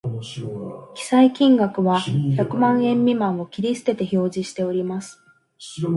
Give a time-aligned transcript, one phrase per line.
[0.95, 1.99] 記載金額は
[2.35, 5.21] 百万円未満を切り捨てて表示しております